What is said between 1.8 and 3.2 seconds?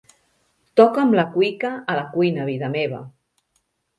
a la cuina, vida meva.